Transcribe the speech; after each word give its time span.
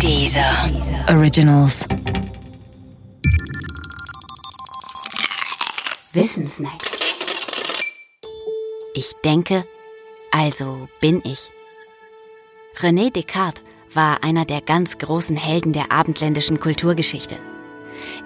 Dieser 0.00 0.70
Originals. 1.08 1.86
Wissensnacks. 6.12 6.90
Ich 8.94 9.12
denke, 9.24 9.64
also 10.30 10.88
bin 11.00 11.22
ich. 11.24 11.50
René 12.78 13.12
Descartes 13.12 13.62
war 13.94 14.22
einer 14.22 14.44
der 14.44 14.60
ganz 14.60 14.98
großen 14.98 15.36
Helden 15.36 15.72
der 15.72 15.90
abendländischen 15.92 16.60
Kulturgeschichte. 16.60 17.38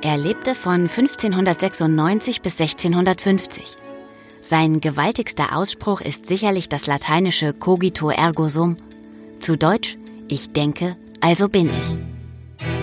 Er 0.03 0.17
lebte 0.17 0.55
von 0.55 0.89
1596 0.89 2.43
bis 2.43 2.61
1650. 2.61 3.77
Sein 4.43 4.81
gewaltigster 4.81 5.57
Ausspruch 5.57 6.01
ist 6.01 6.27
sicherlich 6.27 6.69
das 6.69 6.87
lateinische 6.87 7.53
Cogito 7.53 8.11
ergo 8.11 8.49
sum, 8.49 8.77
zu 9.41 9.57
Deutsch 9.57 9.97
Ich 10.29 10.53
denke, 10.53 10.97
also 11.21 11.49
bin 11.49 11.69
ich. 11.69 11.97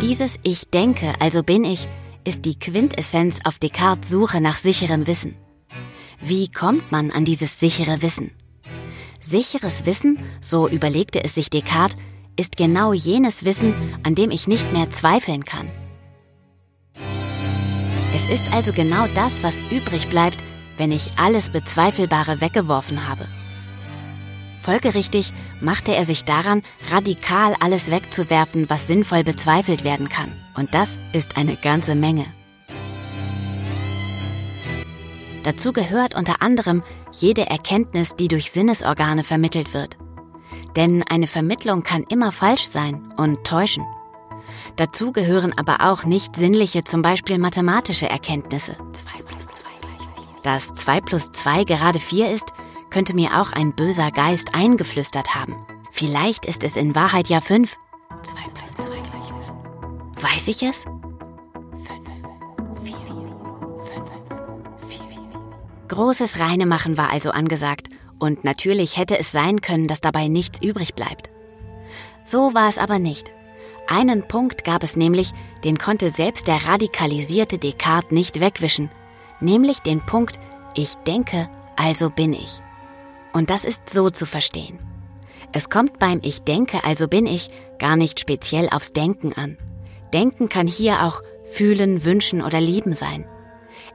Dieses 0.01 0.35
Ich 0.43 0.67
denke, 0.67 1.13
also 1.19 1.43
bin 1.43 1.63
ich 1.63 1.87
ist 2.25 2.45
die 2.45 2.57
Quintessenz 2.57 3.39
auf 3.43 3.59
Descartes 3.59 4.09
Suche 4.09 4.41
nach 4.41 4.57
sicherem 4.57 5.07
Wissen. 5.07 5.35
Wie 6.19 6.49
kommt 6.49 6.91
man 6.91 7.11
an 7.11 7.23
dieses 7.23 7.59
sichere 7.59 8.01
Wissen? 8.01 8.31
Sicheres 9.21 9.85
Wissen, 9.85 10.19
so 10.41 10.67
überlegte 10.67 11.23
es 11.23 11.35
sich 11.35 11.49
Descartes, 11.49 11.97
ist 12.37 12.57
genau 12.57 12.93
jenes 12.93 13.45
Wissen, 13.45 13.73
an 14.03 14.15
dem 14.15 14.31
ich 14.31 14.47
nicht 14.47 14.73
mehr 14.73 14.89
zweifeln 14.89 15.45
kann. 15.45 15.69
Es 18.13 18.29
ist 18.29 18.51
also 18.53 18.73
genau 18.73 19.07
das, 19.13 19.43
was 19.43 19.61
übrig 19.71 20.09
bleibt, 20.09 20.37
wenn 20.77 20.91
ich 20.91 21.11
alles 21.17 21.49
Bezweifelbare 21.49 22.41
weggeworfen 22.41 23.07
habe. 23.07 23.27
Folgerichtig 24.65 25.31
machte 25.61 25.93
er 25.93 26.05
sich 26.05 26.23
daran, 26.23 26.63
radikal 26.89 27.55
alles 27.59 27.91
wegzuwerfen, 27.91 28.67
was 28.67 28.87
sinnvoll 28.87 29.23
bezweifelt 29.23 29.83
werden 29.83 30.09
kann. 30.09 30.31
Und 30.55 30.73
das 30.73 30.97
ist 31.13 31.37
eine 31.37 31.55
ganze 31.55 31.93
Menge. 31.93 32.25
Dazu 35.43 35.71
gehört 35.71 36.15
unter 36.15 36.41
anderem 36.41 36.81
jede 37.13 37.47
Erkenntnis, 37.47 38.15
die 38.15 38.27
durch 38.27 38.49
Sinnesorgane 38.49 39.23
vermittelt 39.23 39.75
wird. 39.75 39.97
Denn 40.75 41.03
eine 41.07 41.27
Vermittlung 41.27 41.83
kann 41.83 42.01
immer 42.09 42.31
falsch 42.31 42.63
sein 42.63 43.13
und 43.17 43.43
täuschen. 43.43 43.85
Dazu 44.77 45.11
gehören 45.11 45.53
aber 45.55 45.91
auch 45.91 46.05
nicht 46.05 46.35
sinnliche, 46.35 46.83
zum 46.83 47.03
Beispiel 47.03 47.37
mathematische 47.37 48.09
Erkenntnisse. 48.09 48.75
Dass 50.41 50.73
2 50.73 51.01
plus 51.01 51.31
2 51.31 51.65
gerade 51.65 51.99
4 51.99 52.31
ist, 52.31 52.51
könnte 52.95 53.13
mir 53.13 53.41
auch 53.41 53.51
ein 53.51 53.75
böser 53.75 54.07
Geist 54.09 54.55
eingeflüstert 54.55 55.35
haben. 55.35 55.57
Vielleicht 55.91 56.45
ist 56.45 56.63
es 56.63 56.77
in 56.77 56.95
Wahrheit 56.95 57.27
ja 57.27 57.41
5. 57.41 57.75
2 58.23 58.39
plus 58.53 58.71
2 58.71 58.89
gleich 58.89 59.25
5. 60.15 60.23
Weiß 60.23 60.47
ich 60.47 60.63
es? 60.63 60.83
5, 60.83 60.95
4, 62.85 62.95
5, 62.95 63.99
4. 64.87 64.99
Großes 65.89 66.39
Reinemachen 66.39 66.95
war 66.95 67.11
also 67.11 67.31
angesagt 67.31 67.89
und 68.17 68.45
natürlich 68.45 68.95
hätte 68.95 69.19
es 69.19 69.29
sein 69.29 69.59
können, 69.59 69.89
dass 69.89 69.99
dabei 69.99 70.29
nichts 70.29 70.61
übrig 70.61 70.95
bleibt. 70.95 71.29
So 72.23 72.53
war 72.53 72.69
es 72.69 72.77
aber 72.77 72.97
nicht. 72.97 73.29
Einen 73.89 74.25
Punkt 74.25 74.63
gab 74.63 74.83
es 74.83 74.95
nämlich, 74.95 75.33
den 75.65 75.77
konnte 75.77 76.11
selbst 76.11 76.47
der 76.47 76.65
radikalisierte 76.65 77.57
Descartes 77.57 78.11
nicht 78.11 78.39
wegwischen, 78.39 78.89
nämlich 79.41 79.79
den 79.79 79.99
Punkt, 79.99 80.39
ich 80.75 80.95
denke, 81.05 81.49
also 81.75 82.09
bin 82.09 82.31
ich. 82.31 82.61
Und 83.35 83.49
das 83.49 83.65
ist 83.65 83.93
so 83.93 84.09
zu 84.09 84.25
verstehen. 84.25 84.79
Es 85.51 85.69
kommt 85.69 85.99
beim 85.99 86.21
Ich 86.23 86.43
denke, 86.43 86.85
also 86.85 87.09
bin 87.09 87.25
ich 87.25 87.49
gar 87.79 87.97
nicht 87.97 88.21
speziell 88.21 88.69
aufs 88.69 88.91
Denken 88.91 89.33
an. 89.33 89.57
Denken 90.13 90.47
kann 90.47 90.67
hier 90.67 91.03
auch 91.03 91.21
fühlen, 91.51 92.05
wünschen 92.05 92.41
oder 92.41 92.61
lieben 92.61 92.95
sein. 92.95 93.25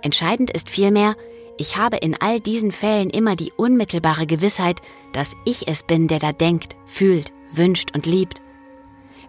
Entscheidend 0.03 0.51
ist 0.51 0.69
vielmehr, 0.69 1.17
ich 1.57 1.79
habe 1.79 1.97
in 1.97 2.21
all 2.21 2.39
diesen 2.39 2.71
Fällen 2.71 3.09
immer 3.09 3.35
die 3.35 3.51
unmittelbare 3.57 4.27
Gewissheit, 4.27 4.83
dass 5.15 5.31
ich 5.47 5.67
es 5.69 5.85
bin, 5.85 6.07
der 6.07 6.19
da 6.19 6.33
denkt, 6.33 6.77
fühlt, 6.85 7.33
wünscht 7.51 7.95
und 7.95 8.05
liebt. 8.05 8.43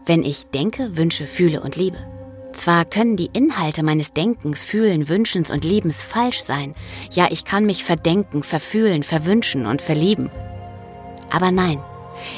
Wenn 0.05 0.23
ich 0.23 0.47
denke, 0.47 0.97
wünsche, 0.97 1.25
fühle 1.25 1.61
und 1.61 1.77
liebe. 1.77 2.20
Zwar 2.61 2.85
können 2.85 3.15
die 3.15 3.31
Inhalte 3.33 3.81
meines 3.81 4.13
Denkens, 4.13 4.63
Fühlen, 4.63 5.09
Wünschens 5.09 5.49
und 5.49 5.65
Liebens 5.65 6.03
falsch 6.03 6.43
sein, 6.43 6.75
ja 7.11 7.27
ich 7.31 7.43
kann 7.43 7.65
mich 7.65 7.83
verdenken, 7.83 8.43
verfühlen, 8.43 9.01
verwünschen 9.01 9.65
und 9.65 9.81
verlieben. 9.81 10.29
Aber 11.31 11.49
nein, 11.49 11.79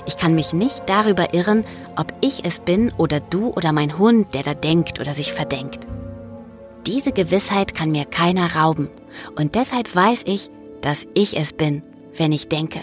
ich 0.05 0.15
kann 0.15 0.33
mich 0.33 0.53
nicht 0.53 0.83
darüber 0.85 1.33
irren, 1.33 1.65
ob 1.97 2.13
ich 2.21 2.45
es 2.45 2.61
bin 2.61 2.93
oder 2.95 3.19
du 3.19 3.49
oder 3.49 3.73
mein 3.73 3.97
Hund, 3.97 4.33
der 4.33 4.43
da 4.43 4.53
denkt 4.53 5.01
oder 5.01 5.13
sich 5.13 5.33
verdenkt. 5.33 5.87
Diese 6.85 7.11
Gewissheit 7.11 7.73
kann 7.75 7.91
mir 7.91 8.05
keiner 8.05 8.55
rauben 8.55 8.87
und 9.35 9.55
deshalb 9.55 9.93
weiß 9.93 10.21
ich, 10.23 10.49
dass 10.81 11.05
ich 11.15 11.37
es 11.37 11.51
bin, 11.51 11.83
wenn 12.15 12.31
ich 12.31 12.47
denke. 12.47 12.79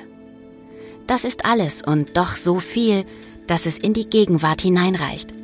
Das 1.07 1.25
ist 1.25 1.47
alles 1.47 1.81
und 1.81 2.19
doch 2.19 2.37
so 2.37 2.61
viel, 2.61 3.07
dass 3.47 3.65
es 3.65 3.79
in 3.79 3.95
die 3.95 4.11
Gegenwart 4.11 4.61
hineinreicht. 4.61 5.40